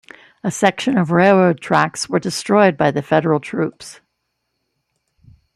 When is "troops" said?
3.39-4.01